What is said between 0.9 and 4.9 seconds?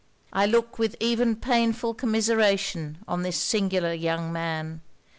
even painful commiseration on this singular young man.